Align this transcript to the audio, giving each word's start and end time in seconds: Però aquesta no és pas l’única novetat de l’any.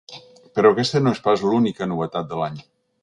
Però 0.59 0.71
aquesta 0.75 1.01
no 1.07 1.13
és 1.17 1.21
pas 1.27 1.43
l’única 1.49 1.89
novetat 1.93 2.33
de 2.33 2.41
l’any. 2.41 2.59